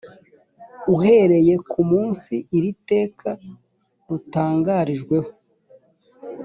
uhereye 0.95 1.53
ku 1.69 1.79
munsi 1.89 2.33
iri 2.57 2.71
teka 2.89 3.29
rutangarijweho 4.07 5.29